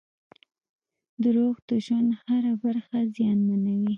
[1.23, 3.89] •دروغ د ژوند هره برخه زیانمنوي.